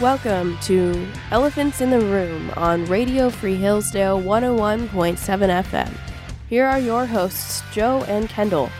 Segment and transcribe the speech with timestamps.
[0.00, 5.92] Welcome to Elephants in the Room on Radio Free Hillsdale 101.7 FM.
[6.48, 8.70] Here are your hosts, Joe and Kendall.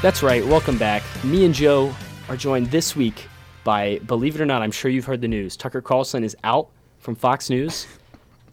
[0.00, 0.42] That's right.
[0.46, 1.02] Welcome back.
[1.22, 1.94] Me and Joe
[2.30, 3.28] are joined this week
[3.64, 5.54] by, believe it or not, I'm sure you've heard the news.
[5.54, 6.70] Tucker Carlson is out
[7.00, 7.86] from Fox News.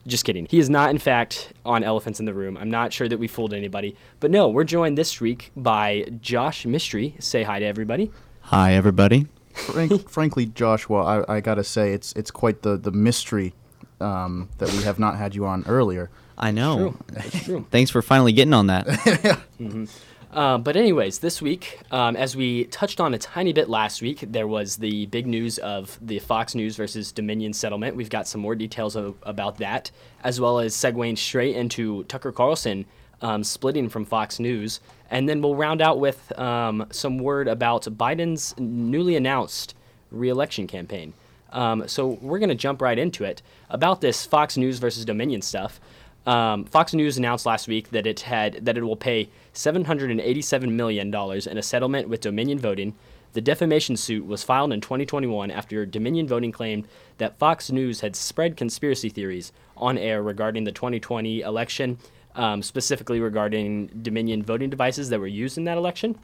[0.08, 0.46] Just kidding.
[0.50, 2.58] He is not, in fact, on Elephants in the Room.
[2.58, 3.96] I'm not sure that we fooled anybody.
[4.20, 7.24] But no, we're joined this week by Josh Mistry.
[7.24, 8.12] Say hi to everybody.
[8.42, 9.28] Hi, everybody.
[9.58, 13.54] Frank, frankly, Joshua, I, I gotta say it's it's quite the the mystery
[14.00, 16.10] um, that we have not had you on earlier.
[16.38, 16.78] I know.
[16.78, 16.98] True.
[17.08, 17.68] That's true.
[17.72, 19.40] Thanks for finally getting on that.
[20.30, 24.20] Um, but anyways, this week, um, as we touched on a tiny bit last week,
[24.22, 27.96] there was the big news of the Fox News versus Dominion settlement.
[27.96, 29.90] We've got some more details of, about that,
[30.24, 32.86] as well as segueing straight into Tucker Carlson
[33.22, 34.80] um, splitting from Fox News,
[35.10, 39.76] and then we'll round out with um, some word about Biden's newly announced
[40.12, 41.14] reelection campaign.
[41.52, 45.42] Um, so we're going to jump right into it about this Fox News versus Dominion
[45.42, 45.80] stuff.
[46.26, 51.10] Um, Fox News announced last week that it had that it will pay 787 million
[51.10, 52.96] dollars in a settlement with Dominion Voting.
[53.32, 58.16] The defamation suit was filed in 2021 after Dominion Voting claimed that Fox News had
[58.16, 61.98] spread conspiracy theories on air regarding the 2020 election,
[62.38, 66.18] um, specifically regarding Dominion voting devices that were used in that election.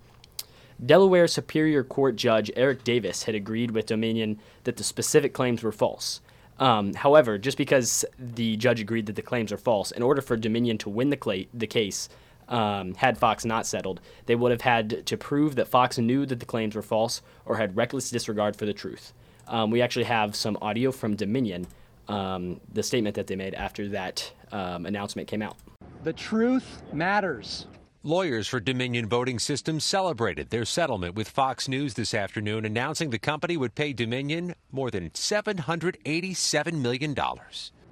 [0.83, 5.72] Delaware Superior Court Judge Eric Davis had agreed with Dominion that the specific claims were
[5.72, 6.22] false.
[6.59, 10.38] Um, however, just because the judge agreed that the claims are false, in order for
[10.38, 12.09] Dominion to win the, cla- the case,
[12.48, 16.39] um, had Fox not settled, they would have had to prove that Fox knew that
[16.39, 19.14] the claims were false or had reckless disregard for the truth.
[19.48, 21.66] Um, we actually have some audio from Dominion,
[22.08, 25.58] um, the statement that they made after that um, announcement came out.
[26.03, 27.67] The truth matters.
[28.03, 33.17] Lawyers for Dominion Voting Systems celebrated their settlement with Fox News this afternoon, announcing the
[33.17, 37.15] company would pay Dominion more than $787 million.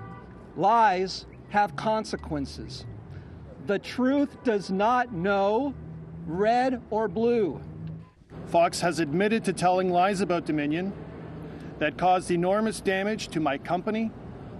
[0.56, 2.86] Lies have consequences.
[3.66, 5.74] The truth does not know
[6.26, 7.60] red or blue.
[8.46, 10.92] Fox has admitted to telling lies about Dominion
[11.78, 14.10] that caused enormous damage to my company,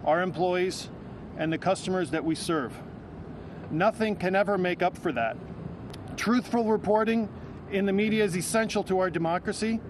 [0.04, 0.88] our employees,
[1.36, 2.72] and the customers that we serve.
[3.70, 5.36] Nothing can ever make up for that.
[6.16, 7.28] Truthful reporting
[7.70, 9.80] in the media is essential to our democracy.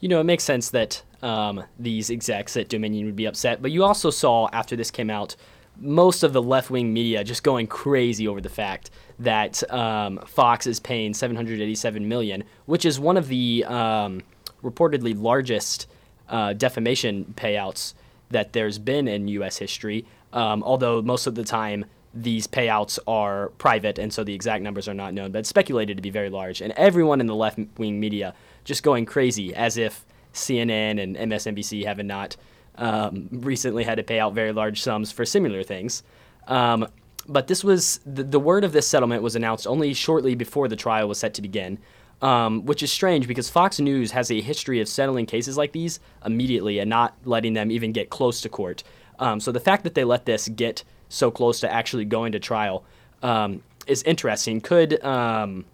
[0.00, 3.62] you know, it makes sense that um, these execs at Dominion would be upset.
[3.62, 5.36] But you also saw after this came out,
[5.78, 10.66] most of the left wing media just going crazy over the fact that um, Fox
[10.66, 14.22] is paying 787 million, which is one of the um,
[14.62, 15.86] reportedly largest
[16.28, 17.94] uh, defamation payouts
[18.30, 19.58] that there's been in U.S.
[19.58, 20.04] history.
[20.32, 24.88] Um, although most of the time these payouts are private, and so the exact numbers
[24.88, 26.60] are not known, but speculated to be very large.
[26.60, 31.84] And everyone in the left wing media just going crazy as if CNN and MSNBC
[31.86, 32.36] have not
[32.78, 36.02] um, recently had to pay out very large sums for similar things.
[36.46, 36.88] Um,
[37.28, 40.76] but this was the, the word of this settlement was announced only shortly before the
[40.76, 41.78] trial was set to begin,
[42.22, 46.00] um, which is strange because Fox News has a history of settling cases like these
[46.24, 48.84] immediately and not letting them even get close to court.
[49.18, 52.38] Um, so the fact that they let this get so close to actually going to
[52.38, 52.84] trial
[53.22, 54.60] um, is interesting.
[54.60, 55.64] Could um,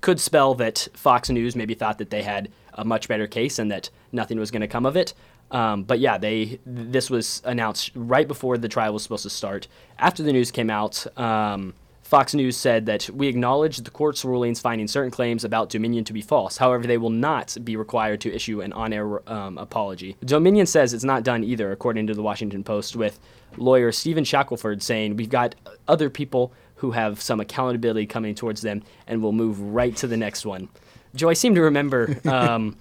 [0.00, 3.70] could spell that Fox News maybe thought that they had a much better case and
[3.70, 5.12] that nothing was going to come of it.
[5.50, 9.68] Um, but yeah, they this was announced right before the trial was supposed to start.
[9.98, 11.74] After the news came out, um,
[12.08, 16.14] Fox News said that we acknowledge the court's rulings finding certain claims about Dominion to
[16.14, 16.56] be false.
[16.56, 20.16] However, they will not be required to issue an on-air um, apology.
[20.24, 23.20] Dominion says it's not done either, according to the Washington Post, with
[23.58, 25.54] lawyer Stephen Shackelford saying we've got
[25.86, 30.16] other people who have some accountability coming towards them, and we'll move right to the
[30.16, 30.70] next one.
[31.14, 32.76] Joe, I seem to remember um,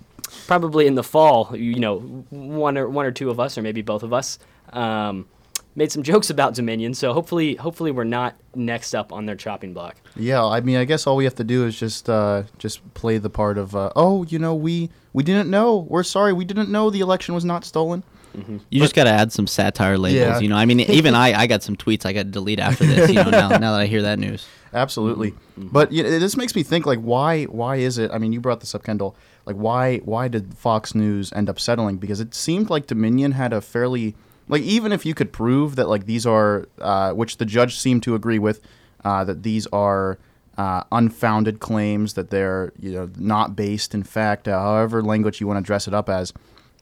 [0.48, 2.00] probably in the fall, you know,
[2.30, 4.40] one or one or two of us, or maybe both of us,
[4.74, 5.28] um,
[5.76, 6.94] made some jokes about Dominion.
[6.94, 9.96] So hopefully, hopefully we're not next up on their chopping block.
[10.16, 13.18] Yeah, I mean, I guess all we have to do is just uh, just play
[13.18, 15.88] the part of, uh, oh, you know, we we didn't know.
[15.90, 18.04] We're sorry, we didn't know the election was not stolen.
[18.70, 20.20] You just got to add some satire labels.
[20.20, 20.40] Yeah.
[20.40, 22.86] You know, I mean, even I, I got some tweets I got to delete after
[22.86, 23.10] this.
[23.10, 24.48] You know, now, now that I hear that news.
[24.74, 25.34] Absolutely.
[25.58, 28.12] But you know, this makes me think like why why is it?
[28.12, 29.16] I mean, you brought this up, Kendall.
[29.48, 31.98] Like why why did Fox News end up settling?
[31.98, 34.14] Because it seemed like Dominion had a fairly
[34.50, 38.04] like even if you could prove that like these are uh, which the judge seemed
[38.04, 38.62] to agree with
[39.06, 40.20] uh, that these are
[40.58, 45.48] uh, unfounded claims that they're you know not based in fact, uh, however language you
[45.48, 46.34] want to dress it up as.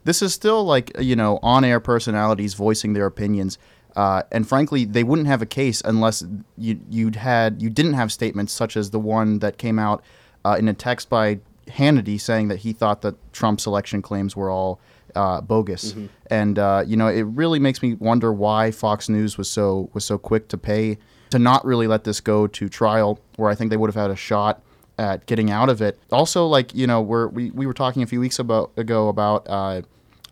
[0.03, 3.59] this is still like you know on-air personalities voicing their opinions.
[3.95, 6.23] Uh, and frankly, they wouldn't have a case unless
[6.57, 10.03] you you'd had you didn't have statements such as the one that came out
[10.44, 14.50] uh, in a text by Hannity saying that he thought that Trump's election claims were
[14.50, 14.79] all
[15.15, 15.91] uh, bogus.
[15.91, 16.06] Mm-hmm.
[16.27, 20.06] And uh, you know, it really makes me wonder why Fox News was so was
[20.06, 20.97] so quick to pay
[21.31, 24.12] to not really let this go to trial, where I think they would have had
[24.12, 24.62] a shot
[24.97, 26.00] at getting out of it.
[26.12, 29.45] Also, like you know, we're, we we were talking a few weeks about, ago about
[29.50, 29.81] uh,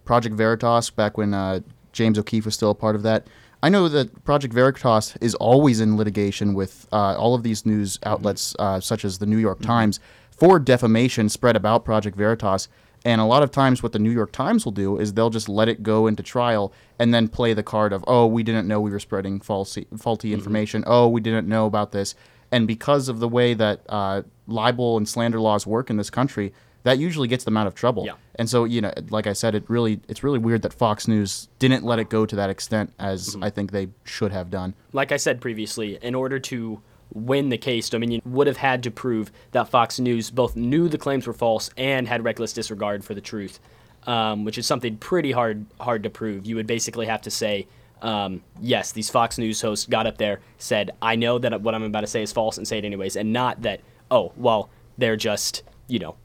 [0.05, 1.59] Project Veritas back when uh,
[1.91, 3.27] James O'Keefe was still a part of that.
[3.61, 7.97] I know that Project Veritas is always in litigation with uh, all of these news
[8.05, 10.01] outlets, uh, such as the New York Times,
[10.35, 12.67] for defamation spread about Project Veritas.
[13.05, 15.49] And a lot of times, what the New York Times will do is they'll just
[15.49, 18.79] let it go into trial and then play the card of, oh, we didn't know
[18.79, 20.85] we were spreading false, faulty information.
[20.87, 22.15] Oh, we didn't know about this.
[22.49, 26.53] And because of the way that uh, libel and slander laws work in this country,
[26.83, 28.05] that usually gets them out of trouble.
[28.05, 28.13] Yeah.
[28.35, 31.49] And so, you know, like I said, it really it's really weird that Fox News
[31.59, 33.43] didn't let it go to that extent as Mm-hmm.
[33.43, 34.75] I think they should have done.
[34.93, 38.91] like I said previously, in order to win the case, Dominion would have had to
[38.91, 43.13] prove that Fox News both knew the claims were false and had reckless disregard for
[43.13, 43.59] the truth,
[44.07, 46.45] um, which is something pretty hard hard to prove.
[46.45, 47.67] You would basically have to say,
[48.01, 51.83] um, yes, these Fox News hosts got up there, said, I know that what I'm
[51.83, 55.15] about to say is false, and say it anyways, and not that, oh, well, they're
[55.15, 56.15] just, you know,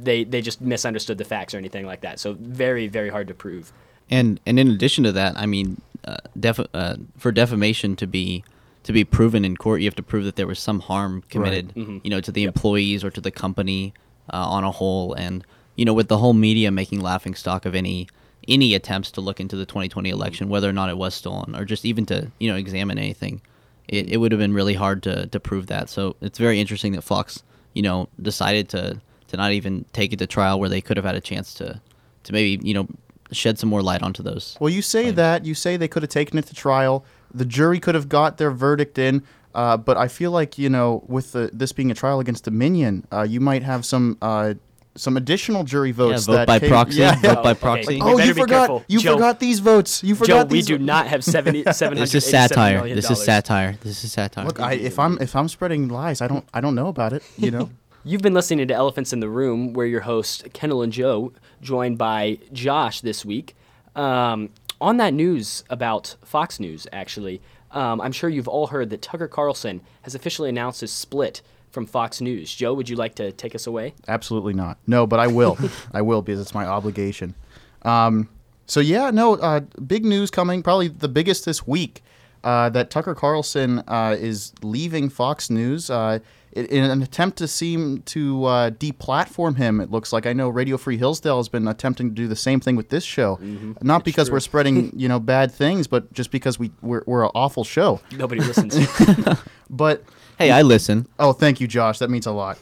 [0.00, 2.18] they they just misunderstood the facts or anything like that.
[2.18, 3.72] So very very hard to prove.
[4.10, 8.44] And and in addition to that, I mean, uh, def- uh, for defamation to be
[8.84, 11.72] to be proven in court, you have to prove that there was some harm committed,
[12.04, 13.94] you know, to the employees or to the company
[14.32, 15.14] uh, on a whole.
[15.14, 15.44] And
[15.76, 18.08] you know, with the whole media making laughing stock of any
[18.48, 21.64] any attempts to look into the 2020 election, whether or not it was stolen, or
[21.64, 23.40] just even to you know examine anything,
[23.88, 25.88] it, it would have been really hard to to prove that.
[25.88, 27.42] So it's very interesting that Fox,
[27.74, 31.06] you know, decided to to not even take it to trial where they could have
[31.06, 31.80] had a chance to
[32.24, 32.88] to maybe you know
[33.32, 34.56] shed some more light onto those.
[34.60, 37.04] Well, you say that you say they could have taken it to trial.
[37.34, 39.22] The jury could have got their verdict in.
[39.54, 43.06] Uh, but I feel like you know, with the, this being a trial against Dominion,
[43.12, 44.54] uh, you might have some uh,
[44.94, 46.26] some additional jury votes.
[46.26, 47.20] Yeah, vote that by came- proxy, Yeah.
[47.20, 47.60] vote by Okay.
[47.60, 47.94] proxy.
[47.96, 48.48] We Oh, you forgot!
[48.48, 48.84] careful.
[48.88, 50.02] You Joe- forgot these votes.
[50.02, 50.26] You forgot.
[50.26, 52.82] Joe, forgot we do not have 70, This is satire.
[52.94, 53.76] This is satire.
[53.82, 54.46] This is satire.
[54.46, 57.22] Look, I, if I'm if I'm spreading lies, I don't I don't know about it.
[57.36, 57.70] You know.
[58.04, 61.98] You've been listening to Elephants in the Room, where your hosts, Kendall and Joe, joined
[61.98, 63.54] by Josh this week.
[63.94, 64.48] Um,
[64.82, 67.40] on that news about Fox News, actually,
[67.70, 71.40] um, I'm sure you've all heard that Tucker Carlson has officially announced his split
[71.70, 72.54] from Fox News.
[72.54, 73.94] Joe, would you like to take us away?
[74.08, 74.76] Absolutely not.
[74.86, 75.56] No, but I will.
[75.94, 77.34] I will because it's my obligation.
[77.82, 78.28] Um,
[78.66, 80.62] so yeah, no, uh, big news coming.
[80.62, 82.02] Probably the biggest this week.
[82.44, 86.18] Uh, that Tucker Carlson uh, is leaving Fox News uh,
[86.52, 89.80] in, in an attempt to seem to uh, deplatform him.
[89.80, 92.60] It looks like I know Radio Free Hillsdale has been attempting to do the same
[92.60, 93.38] thing with this show.
[93.82, 97.30] Not because we're spreading you know bad things, but just because we we're, we're an
[97.34, 98.00] awful show.
[98.12, 98.76] Nobody listens.
[99.72, 100.04] But
[100.38, 101.08] hey, I listen.
[101.18, 101.98] Oh, thank you, Josh.
[101.98, 102.58] That means a lot.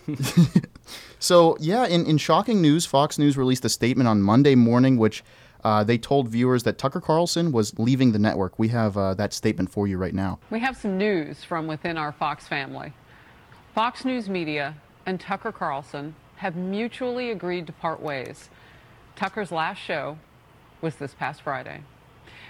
[1.18, 5.24] so, yeah, in, in shocking news, Fox News released a statement on Monday morning, which
[5.64, 8.58] uh, they told viewers that Tucker Carlson was leaving the network.
[8.58, 10.38] We have uh, that statement for you right now.
[10.50, 12.92] We have some news from within our Fox family.
[13.74, 14.74] Fox News Media
[15.06, 18.50] and Tucker Carlson have mutually agreed to part ways.
[19.14, 20.18] Tucker's last show
[20.80, 21.82] was this past Friday.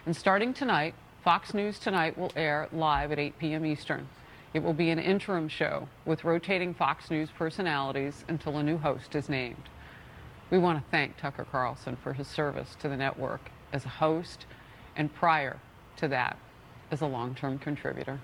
[0.07, 3.67] And starting tonight, Fox News Tonight will air live at 8 p.m.
[3.67, 4.09] Eastern.
[4.55, 9.15] It will be an interim show with rotating Fox News personalities until a new host
[9.15, 9.69] is named.
[10.51, 14.47] We want to thank Tucker Carlson for his service to the network as a host
[14.97, 15.59] and prior
[15.99, 16.39] to that
[16.91, 18.21] as a long-term contributor.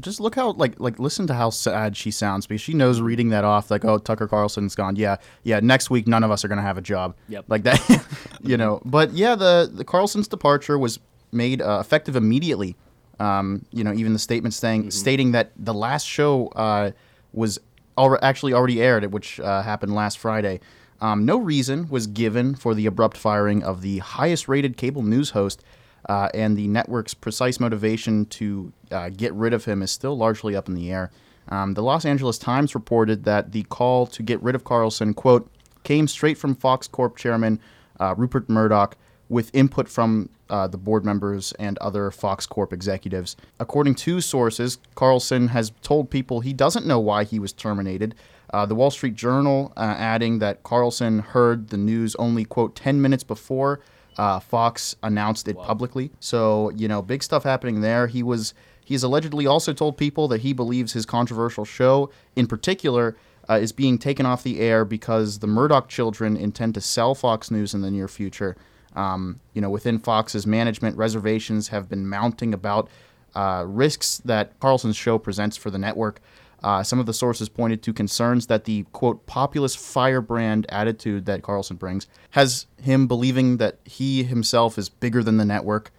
[0.00, 3.30] Just look how like like listen to how sad she sounds because she knows reading
[3.30, 4.96] that off like oh Tucker Carlson's gone.
[4.96, 7.14] Yeah yeah next week none of us are gonna have a job.
[7.28, 7.44] Yep.
[7.48, 8.04] like that
[8.42, 8.80] you know.
[8.84, 10.98] But yeah the the Carlson's departure was
[11.32, 12.76] made uh, effective immediately.
[13.18, 16.90] Um, you know even the statement saying stating that the last show uh,
[17.32, 17.58] was
[17.96, 20.60] al- actually already aired which uh, happened last Friday.
[21.00, 25.30] Um, no reason was given for the abrupt firing of the highest rated cable news
[25.30, 25.62] host
[26.08, 30.54] uh, and the network's precise motivation to uh, get rid of him is still largely
[30.54, 31.10] up in the air.
[31.48, 35.50] Um, the Los Angeles Times reported that the call to get rid of Carlson, quote,
[35.84, 37.60] came straight from Fox Corp chairman
[38.00, 38.96] uh, Rupert Murdoch
[39.28, 43.36] with input from uh, the board members and other Fox Corp executives.
[43.58, 48.14] According to sources, Carlson has told people he doesn't know why he was terminated.
[48.52, 53.02] Uh, the Wall Street Journal uh, adding that Carlson heard the news only, quote, 10
[53.02, 53.80] minutes before
[54.18, 56.10] uh, Fox announced it publicly.
[56.20, 58.06] So, you know, big stuff happening there.
[58.06, 58.54] He was
[58.84, 63.16] he's allegedly also told people that he believes his controversial show in particular
[63.48, 67.50] uh, is being taken off the air because the Murdoch children intend to sell Fox
[67.50, 68.56] News in the near future.
[68.94, 72.88] Um, you know, within Fox's management, reservations have been mounting about
[73.34, 76.20] uh, risks that Carlson's show presents for the network.
[76.66, 81.40] Uh, some of the sources pointed to concerns that the quote populist firebrand attitude that
[81.40, 85.92] Carlson brings has him believing that he himself is bigger than the network.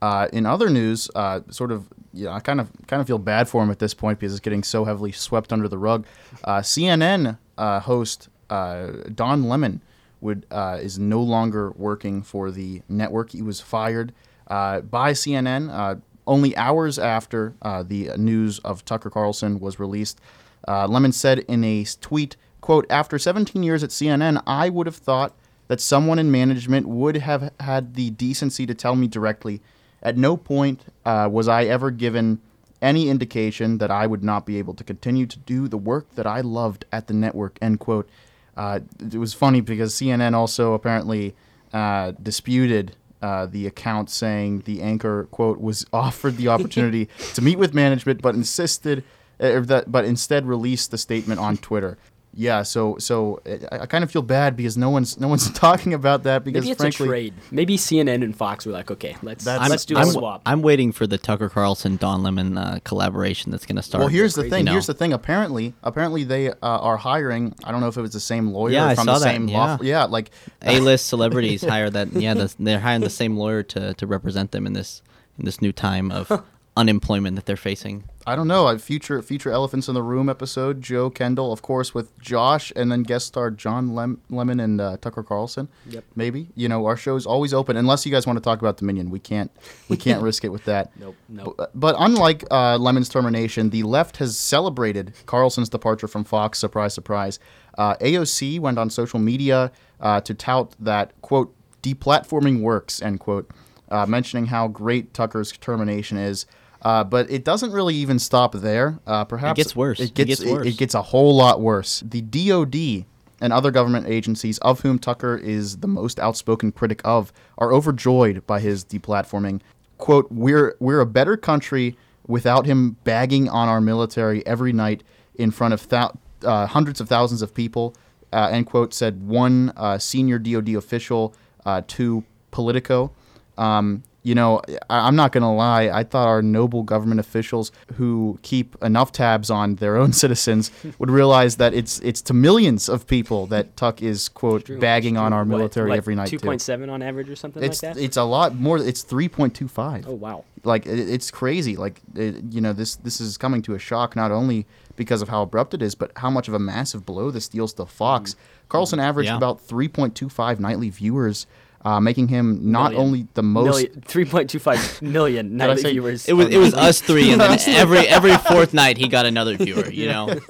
[0.00, 3.18] Uh, in other news, uh, sort of, you know, I kind of kind of feel
[3.18, 6.06] bad for him at this point because it's getting so heavily swept under the rug.
[6.42, 9.82] Uh, CNN uh, host uh, Don Lemon
[10.22, 10.46] would
[10.80, 13.32] is no longer working for the network.
[13.32, 14.14] He was fired
[14.48, 20.20] by CNN only hours after uh, the news of Tucker Carlson was released.
[20.66, 24.96] Uh, Lemon said in a tweet, quote, After 17 years at CNN, I would have
[24.96, 25.34] thought
[25.68, 29.60] that someone in management would have had the decency to tell me directly.
[30.02, 32.40] At no point uh, was I ever given
[32.82, 36.26] any indication that I would not be able to continue to do the work that
[36.26, 38.08] I loved at the network, end quote.
[38.56, 41.34] Uh, it was funny because CNN also apparently
[41.72, 47.58] uh, disputed uh, the account saying the anchor quote was offered the opportunity to meet
[47.58, 49.02] with management, but insisted
[49.40, 51.96] uh, that but instead released the statement on Twitter
[52.36, 55.94] yeah, so so I, I, kind of feel bad because no one's no one's talking
[55.94, 57.34] about that because maybe it's frankly, a trade.
[57.50, 60.42] Maybe CNN and Fox were like, okay, let's I'm, let's do a I'm, swap.
[60.44, 64.00] I'm waiting for the Tucker Carlson Don Lemon uh, collaboration that's going to start.
[64.00, 64.50] Well, here's the crazy.
[64.50, 64.66] thing.
[64.66, 64.72] You?
[64.72, 65.12] Here's the thing.
[65.12, 67.54] Apparently, apparently they uh, are hiring.
[67.64, 69.34] I don't know if it was the same lawyer Yeah, from I the saw that,
[69.34, 69.58] same yeah.
[69.58, 69.78] law.
[69.80, 70.30] Yeah, like
[70.62, 72.12] A-list celebrities hire that.
[72.12, 75.02] Yeah, the, they're hiring the same lawyer to, to represent them in this
[75.38, 76.44] in this new time of
[76.76, 78.04] unemployment that they're facing.
[78.26, 78.66] I don't know.
[78.68, 80.80] A future future Elephants in the Room episode.
[80.80, 84.96] Joe Kendall, of course, with Josh, and then guest star John Lem- Lemon and uh,
[84.96, 85.68] Tucker Carlson.
[85.86, 86.04] Yep.
[86.16, 88.78] Maybe you know our show is always open unless you guys want to talk about
[88.78, 89.10] Dominion.
[89.10, 89.50] We can't
[89.88, 90.90] we can't risk it with that.
[90.98, 91.54] Nope, nope.
[91.56, 96.58] But, but unlike uh, Lemon's termination, the left has celebrated Carlson's departure from Fox.
[96.58, 97.38] Surprise, surprise.
[97.76, 103.50] Uh, AOC went on social media uh, to tout that quote deplatforming works end quote,
[103.90, 106.46] uh, mentioning how great Tucker's termination is.
[106.84, 108.98] Uh, but it doesn't really even stop there.
[109.06, 110.00] Uh, perhaps it gets worse.
[110.00, 110.66] It It gets, gets it- worse.
[110.66, 112.02] It, gets a whole lot worse.
[112.06, 113.06] The DoD
[113.40, 118.46] and other government agencies, of whom Tucker is the most outspoken critic of, are overjoyed
[118.46, 119.60] by his deplatforming.
[119.98, 125.02] "Quote: We're we're a better country without him bagging on our military every night
[125.36, 126.12] in front of thou-
[126.44, 127.94] uh, hundreds of thousands of people."
[128.32, 128.92] Uh, end quote.
[128.92, 133.10] Said one uh, senior DoD official uh, to Politico.
[133.56, 135.84] Um, you know, I, I'm not going to lie.
[135.90, 141.10] I thought our noble government officials who keep enough tabs on their own citizens would
[141.10, 145.32] realize that it's it's to millions of people that Tuck is quote True, bagging on
[145.32, 146.28] our military like every night.
[146.30, 146.38] too.
[146.38, 148.02] 2.7 on average or something It's like that.
[148.02, 148.78] it's a lot more.
[148.78, 150.08] It's three point two five.
[150.08, 150.44] oh wow.
[150.64, 151.76] Like it, it's crazy.
[151.76, 154.66] Like it, you know, this this is coming to a shock not only
[154.96, 157.74] because of how abrupt it is, but how much of a massive blow this deals
[157.74, 158.32] to Fox.
[158.34, 158.68] Mm.
[158.70, 159.36] Carlson averaged Yeah.
[159.36, 161.46] about three point two five nightly viewers.
[161.84, 163.00] Uh, making him not Million.
[163.06, 166.26] only the most 3.25 million I nightly say- viewers.
[166.26, 169.56] It was it was us three, and then every every fourth night he got another
[169.58, 169.90] viewer.
[169.90, 170.40] You know,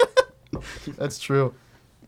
[0.97, 1.53] That's true.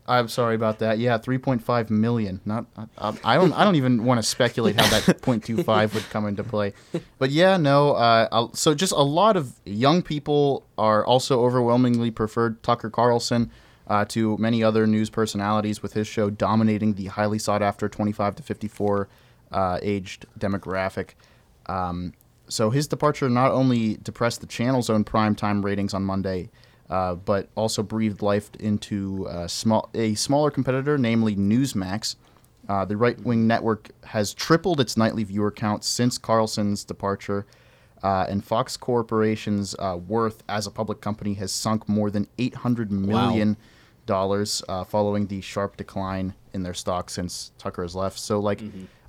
[0.06, 0.98] I'm sorry about that.
[0.98, 2.40] Yeah, 3.5 million.
[2.46, 2.64] Not
[2.96, 6.42] I, I don't I don't even want to speculate how that 0.25 would come into
[6.42, 6.72] play.
[7.18, 7.92] But yeah, no.
[7.92, 13.50] Uh, so just a lot of young people are also overwhelmingly preferred Tucker Carlson
[13.88, 18.36] uh, to many other news personalities, with his show dominating the highly sought after 25
[18.36, 19.08] to 54
[19.50, 21.10] uh, aged demographic.
[21.66, 22.12] Um,
[22.48, 26.50] so his departure not only depressed the channel's own primetime ratings on Monday,
[26.90, 32.16] uh, but also breathed life into uh, small, a smaller competitor, namely Newsmax.
[32.68, 37.46] Uh, the right wing network has tripled its nightly viewer count since Carlson's departure,
[38.02, 42.90] uh, and Fox Corporation's uh, worth as a public company has sunk more than $800
[42.90, 43.56] million
[44.08, 48.18] dollars uh, following the sharp decline in their stock since Tucker has left.
[48.18, 48.60] So like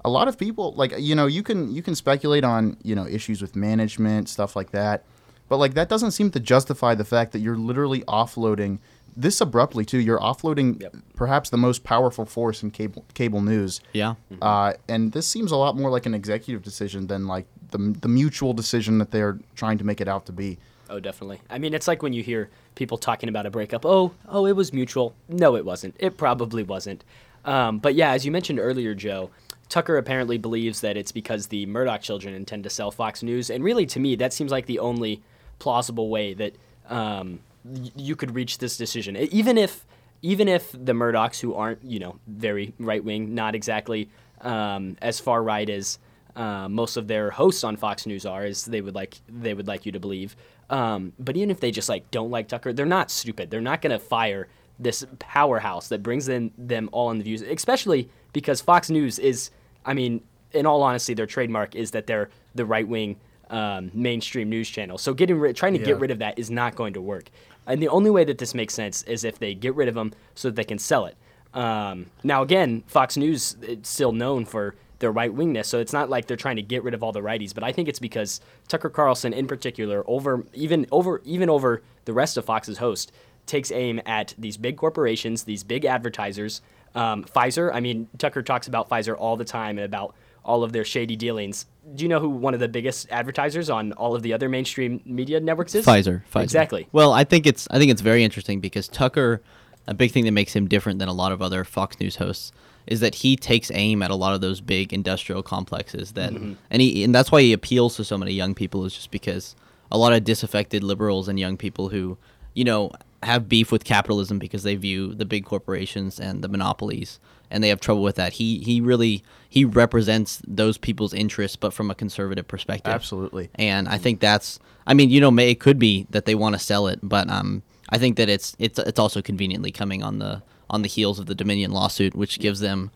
[0.05, 3.07] a lot of people like you know you can you can speculate on you know
[3.07, 5.03] issues with management stuff like that,
[5.49, 8.77] but like that doesn't seem to justify the fact that you're literally offloading
[9.17, 9.97] this abruptly too.
[9.99, 10.95] You're offloading Yep.
[11.15, 13.81] perhaps the most powerful force in cable cable news.
[13.93, 14.13] yeah.
[14.41, 18.07] Uh, and this seems a lot more like an executive decision than like the, the
[18.07, 20.57] mutual decision that they're trying to make it out to be.
[20.89, 21.39] Oh, definitely.
[21.49, 23.85] I mean, it's like when you hear people talking about a breakup.
[23.85, 25.13] Oh, oh, it was mutual.
[25.27, 25.95] No, it wasn't.
[25.99, 27.03] It probably wasn't.
[27.45, 29.29] Um, but yeah, as you mentioned earlier, Joe,
[29.69, 33.63] Tucker apparently believes that it's because the Murdoch children intend to sell Fox News, and
[33.63, 35.21] really, to me, that seems like the only
[35.59, 36.53] plausible way that
[36.89, 39.15] um, y- you could reach this decision.
[39.15, 39.85] Even if,
[40.23, 44.09] even if the Murdochs, who aren't, you know, very right wing, not exactly
[44.41, 45.99] um, as far right as
[46.35, 49.67] uh, most of their hosts on Fox News are, as they would like they would
[49.67, 50.35] like you to believe.
[50.69, 53.49] Um, but even if they just like don't like Tucker, they're not stupid.
[53.49, 54.47] They're not going to fire
[54.77, 59.49] this powerhouse that brings in them all in the views, especially because Fox News is,
[59.85, 60.21] I mean,
[60.53, 63.17] in all honesty, their trademark is that they're the right wing
[63.49, 64.97] um, mainstream news channel.
[64.97, 65.87] So getting rid, trying to Yeah.
[65.87, 67.29] get rid of that is not going to work.
[67.67, 70.13] And the only way that this makes sense is if they get rid of them
[70.35, 71.15] so that they can sell it.
[71.53, 76.09] Um, now, again, Fox News it's still known for their right wingness, so it's not
[76.09, 77.53] like they're trying to get rid of all the righties.
[77.53, 82.13] But I think it's because Tucker Carlson, in particular, over even over even over the
[82.13, 83.11] rest of Fox's host,
[83.45, 86.61] takes aim at these big corporations, these big advertisers.
[86.95, 90.71] Um, Pfizer, I mean, Tucker talks about Pfizer all the time and about all of
[90.71, 91.65] their shady dealings.
[91.95, 95.01] Do you know who one of the biggest advertisers on all of the other mainstream
[95.05, 95.85] media networks is?
[95.85, 96.43] Pfizer, Pfizer.
[96.43, 96.87] Exactly.
[96.91, 99.41] Well, I think it's I think it's very interesting because Tucker,
[99.87, 102.51] a big thing that makes him different than a lot of other Fox News hosts
[102.89, 106.53] is that he takes aim at a lot of those big industrial complexes that Mm-hmm.
[106.71, 109.55] and he and that's why he appeals to so many young people is just because
[109.91, 112.17] a lot of disaffected liberals and young people who,
[112.53, 112.91] you know,
[113.23, 117.19] have beef with capitalism because they view the big corporations and the monopolies
[117.51, 118.33] and they have trouble with that.
[118.33, 122.93] He he really he represents those people's interests but from a conservative perspective.
[122.93, 123.49] Absolutely.
[123.55, 126.55] And I think that's I mean, you know, may it could be that they want
[126.55, 130.19] to sell it, but um I think that it's it's it's also conveniently coming on
[130.19, 132.91] the on the heels of the Dominion lawsuit, which gives them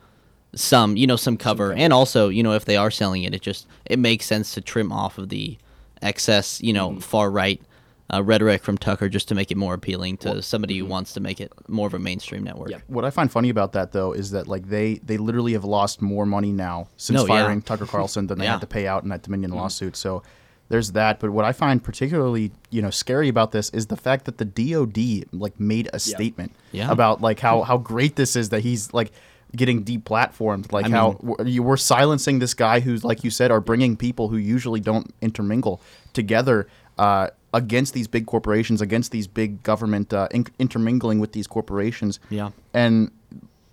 [0.55, 1.73] some, you know, some cover.
[1.73, 4.61] And also, you know, if they are selling it, it just it makes sense to
[4.61, 5.57] trim off of the
[6.01, 6.99] excess, you know, mm-hmm.
[6.99, 7.61] far right
[8.13, 10.91] uh, rhetoric from Tucker just to make it more appealing to somebody who mm-hmm.
[10.91, 12.69] wants to make it more of a mainstream network.
[12.69, 12.83] Yep.
[12.87, 16.01] What I find funny about that though is that like they they literally have lost
[16.01, 17.41] more money now since No, yeah.
[17.41, 18.51] firing Tucker Carlson than they Yeah.
[18.51, 19.61] had to pay out in that Dominion mm-hmm.
[19.61, 19.95] lawsuit.
[19.95, 20.21] So
[20.69, 21.19] there's that.
[21.19, 24.45] But what I find particularly you know scary about this is the fact that the
[24.45, 26.91] DoD like made a statement Yeah.
[26.91, 29.11] about like how how great this is that he's like
[29.55, 33.59] getting deplatformed like how we're, you we're silencing this guy who's like you said are
[33.61, 35.79] bringing people who usually don't intermingle
[36.13, 36.67] together
[36.97, 42.19] uh, against these big corporations against these big government uh, in- intermingling with these corporations
[42.31, 42.49] Yeah.
[42.73, 43.11] and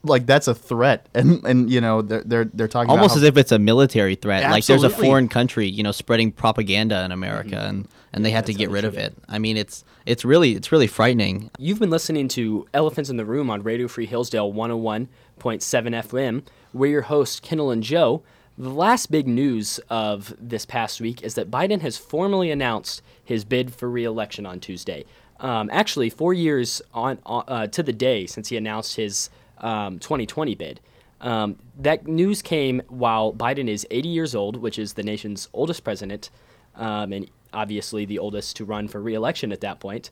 [0.02, 3.28] like that's a threat and and you know they're they're, they're talking Almost about as
[3.28, 4.50] if it's a military threat.
[4.50, 7.66] Like there's a foreign country, you know, spreading propaganda in America, Mm-hmm.
[7.68, 9.14] and and they had to get rid of it.
[9.28, 11.50] I mean, it's it's really it's really frightening.
[11.58, 16.42] You've been listening to Elephants in the Room on Radio Free Hillsdale 101.7 FM.
[16.72, 18.22] We're your hosts, Kendall and Joe.
[18.58, 23.44] The last big news of this past week is that Biden has formally announced his
[23.44, 25.04] bid for re-election on Tuesday.
[25.38, 30.54] Um, actually, four years on uh, to the day since he announced his um, 2020
[30.54, 30.80] bid.
[31.20, 35.84] Um, that news came while Biden is 80 years old, which is the nation's oldest
[35.84, 36.30] president,
[36.76, 40.10] um, and obviously the oldest to run for re-election at that point.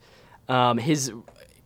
[0.49, 1.13] Um, his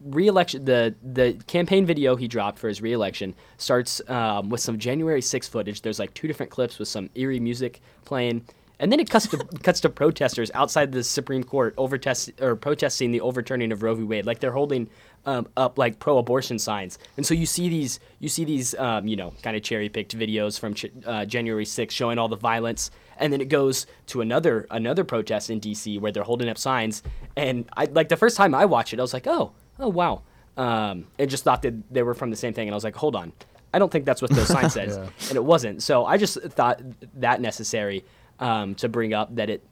[0.05, 5.23] re-election, the the campaign video he dropped for his re-election starts um, with some January
[5.23, 5.83] 6 footage.
[5.83, 8.45] There's like two different clips with some eerie music playing,
[8.83, 12.57] and then it cuts to cuts to protesters outside the Supreme Court over test, or
[12.57, 14.03] protesting the overturning of Roe v.
[14.03, 14.27] Wade.
[14.27, 14.91] Like they're holding
[15.25, 19.17] um, up like pro-abortion signs, and so you see these you see these um, you
[19.17, 23.33] know kind of cherry-picked videos from ch- uh, January 6th showing all the violence, and
[23.33, 25.99] then it goes to another another protest in D.C.
[25.99, 27.05] where they're holding up signs,
[27.37, 30.23] and I like the first time I watched it, I was like, oh oh wow,
[30.57, 32.97] um, and just thought that they were from the same thing, and I was like,
[32.97, 33.33] hold on.
[33.75, 35.83] I don't think that's what those signs says, and it wasn't.
[35.83, 36.83] So I just thought
[37.15, 38.05] that necessary
[38.41, 39.63] um, to bring up that it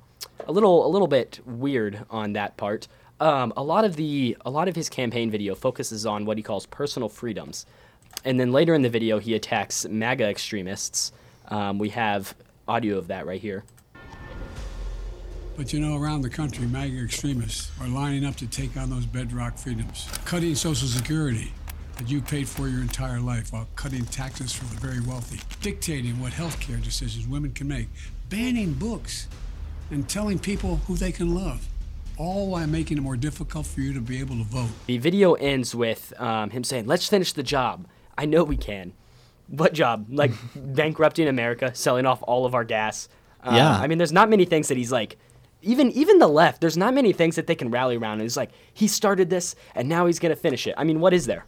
[0.46, 2.88] a little a little bit weird on that part.
[3.20, 6.42] Um, a lot of the a lot of his campaign video focuses on what he
[6.42, 7.66] calls personal freedoms,
[8.24, 11.12] and then later in the video he attacks MAGA extremists.
[11.48, 12.34] Um, we have
[12.68, 13.64] audio of that right here.
[15.56, 19.04] But you know, around the country, MAGA extremists are lining up to take on those
[19.04, 21.52] bedrock freedoms, cutting Social Security
[21.98, 26.18] that you paid for your entire life while cutting taxes for the very wealthy, dictating
[26.18, 27.88] what health care decisions women can make,
[28.30, 29.28] banning books,
[29.90, 31.66] and telling people who they can love,
[32.16, 34.70] all while making it more difficult for you to be able to vote.
[34.86, 37.86] The video ends with um, him saying, "Let's finish the job.
[38.16, 38.92] I know we can."
[39.48, 40.06] What job?
[40.08, 43.08] Like bankrupting America, selling off all of our gas.
[43.42, 43.70] Uh, Yeah.
[43.78, 45.18] I mean, there's not many things that he's like.
[45.62, 48.14] Even even the left, there's not many things that they can rally around.
[48.14, 50.74] And he's like, he started this, and now he's gonna finish it.
[50.78, 51.44] I mean, what is there?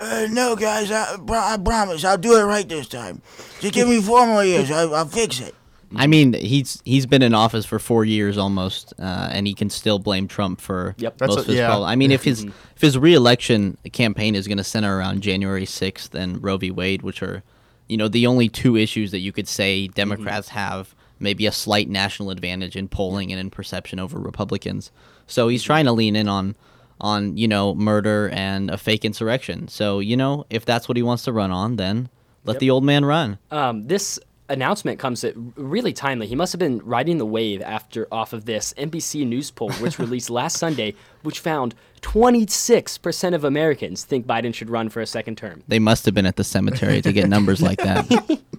[0.00, 3.22] Uh, no, guys, I, I promise I'll do it right this time.
[3.60, 4.68] Just give me four more years.
[4.70, 5.54] I, I'll fix it.
[5.96, 9.70] I mean, he's he's been in office for four years almost, uh, and he can
[9.70, 11.20] still blame Trump for Yep.
[11.20, 11.66] Most a- of his yeah.
[11.68, 11.90] problems.
[11.90, 12.44] I mean, if his
[12.76, 16.70] if his reelection campaign is going to center around January sixth and Roe v.
[16.70, 17.42] Wade, which are,
[17.88, 21.88] you know, the only two issues that you could say Democrats have maybe a slight
[21.88, 24.90] national advantage in polling and in perception over Republicans.
[25.26, 26.56] So he's trying to lean in on
[27.00, 29.68] on you know murder and a fake insurrection.
[29.68, 32.08] So you know, if that's what he wants to run on, then
[32.44, 33.38] let the old man run.
[33.50, 36.26] Um, this announcement comes at really timely.
[36.26, 39.98] He must have been riding the wave after off of this NBC News poll, which
[39.98, 45.38] released last Sunday, which found 26% of Americans think Biden should run for a second
[45.38, 45.62] term.
[45.68, 48.40] They must have been at the cemetery to get numbers like that.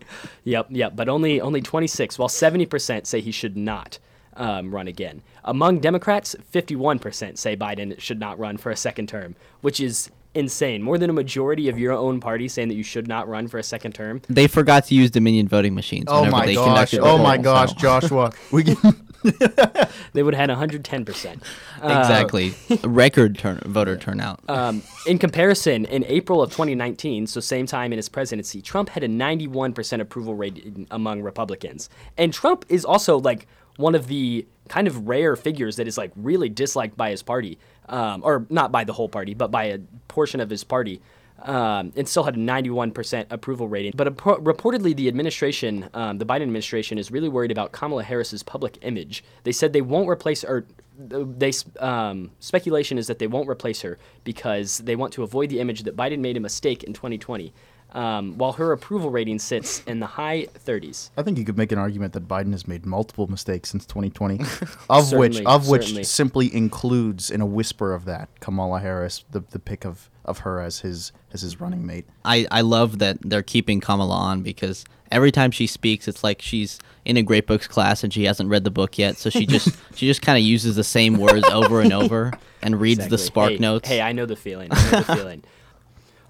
[0.43, 3.97] Yep, yep, but only only 26, while 70% say he should not
[4.35, 5.21] um, run again.
[5.43, 10.81] Among Democrats, 51% say Biden should not run for a second term, which is insane.
[10.81, 13.57] More than a majority of your own party saying that you should not run for
[13.57, 14.21] a second term.
[14.27, 16.05] They forgot to use Dominion voting machines.
[16.07, 16.65] Oh my they gosh!
[16.65, 18.31] conducted the Oh my gosh, so- Joshua.
[18.51, 18.77] We get,
[20.13, 21.41] They would have had 110%.
[21.77, 22.53] exactly.
[22.83, 24.39] Record turn voter turnout.
[24.47, 29.03] Um, in comparison, in April of 2019, so same time in his presidency, Trump had
[29.03, 31.89] a 91% approval rate among Republicans.
[32.17, 36.11] And Trump is also like one of the kind of rare figures that is like
[36.15, 37.57] really disliked by his party,
[37.89, 41.01] um, or not by the whole party, but by a portion of his party.
[41.37, 43.91] Um, and still had a 91% approval rating.
[43.93, 48.41] But appro- reportedly, the administration, um, the Biden administration, is really worried about Kamala Harris's
[48.41, 49.21] public image.
[49.43, 50.65] They said they won't replace, or
[50.97, 55.59] they um, speculation is that they won't replace her because they want to avoid the
[55.59, 57.53] image that Biden made a mistake in 2020.
[57.95, 61.11] Um, while her approval rating sits in the high 30s.
[61.15, 64.41] I think you could make an argument that Biden has made multiple mistakes since 2020,
[64.89, 66.03] of which of which certainly.
[66.03, 70.59] simply includes, in a whisper of that, Kamala Harris, the the pick of, of her
[70.59, 72.05] as his as his running mate.
[72.25, 76.41] I, I love that they're keeping Kamala on because every time she speaks, it's like
[76.41, 79.45] she's in a great books class and she hasn't read the book yet, so she
[79.45, 83.17] just she just kind of uses the same words over and over and reads the
[83.17, 83.87] spark hey, notes.
[83.87, 84.69] Hey, I know the feeling.
[84.71, 85.43] I know the feeling.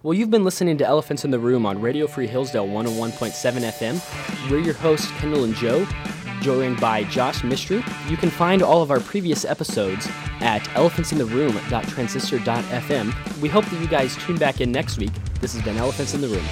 [0.05, 4.51] Well, you've been listening to Elephants in the Room on Radio Free Hillsdale 101.7 FM.
[4.51, 5.87] We're your hosts, Kendall and Joe,
[6.41, 7.83] joined by Josh Mistry.
[8.07, 10.07] You can find all of our previous episodes
[10.41, 13.41] at elephantsintheroom.transistor.fm.
[13.41, 15.09] We hope that you guys tune back in next week.
[15.41, 16.45] This has been Elephants in the Room.